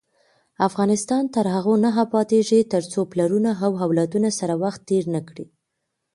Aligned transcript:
افغانستان 0.67 1.23
تر 1.35 1.45
هغو 1.55 1.73
نه 1.83 1.89
ابادیږي، 2.05 2.59
ترڅو 2.73 2.99
پلرونه 3.11 3.51
له 3.59 3.67
اولادونو 3.85 4.29
سره 4.39 4.53
وخت 4.63 4.81
تیر 4.89 5.03
نکړي. 5.15 5.45